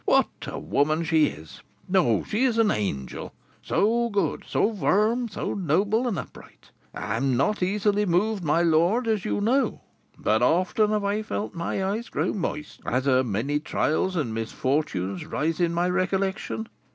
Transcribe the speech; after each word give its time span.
What 0.05 0.29
a 0.47 0.57
woman 0.57 1.03
she 1.03 1.25
is! 1.27 1.61
No, 1.87 2.23
she 2.23 2.43
is 2.43 2.57
an 2.57 2.71
angel! 2.71 3.35
so 3.61 4.09
good, 4.09 4.43
so 4.47 4.73
firm, 4.73 5.27
so 5.29 5.53
noble, 5.53 6.07
and 6.07 6.17
upright! 6.17 6.71
I 6.91 7.17
am 7.17 7.37
not 7.37 7.61
easily 7.61 8.07
moved, 8.07 8.43
my 8.43 8.63
lord, 8.63 9.07
as 9.07 9.25
you 9.25 9.39
know; 9.41 9.81
but 10.17 10.41
often 10.41 10.89
have 10.89 11.03
I 11.03 11.21
felt 11.21 11.53
my 11.53 11.85
eyes 11.85 12.09
grow 12.09 12.33
moist, 12.33 12.81
as 12.83 13.05
her 13.05 13.23
many 13.23 13.59
trials 13.59 14.15
and 14.15 14.33
misfortunes 14.33 15.27
rise 15.27 15.57
to 15.57 15.69
my 15.69 15.87
recollection. 15.87 16.67